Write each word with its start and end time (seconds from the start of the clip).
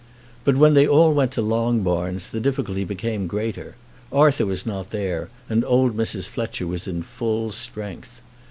But 0.45 0.55
when 0.57 0.73
they 0.73 0.87
all 0.87 1.13
went 1.13 1.31
to 1.33 1.43
Longbarns, 1.43 2.31
the 2.31 2.39
difficulty 2.39 2.83
became 2.83 3.27
greater. 3.27 3.75
Arthur 4.11 4.47
was 4.47 4.65
not 4.65 4.89
there, 4.89 5.29
and 5.47 5.63
old 5.63 5.95
Mrs. 5.95 6.27
Fletcher 6.27 6.65
was 6.65 6.87
in 6.87 7.03
full 7.03 7.51
strength. 7.51 8.19